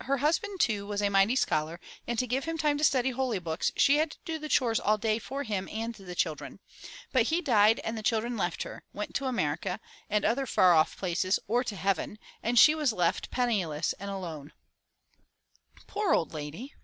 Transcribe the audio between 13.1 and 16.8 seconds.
penniless and alone.*' "Poor ould lady!"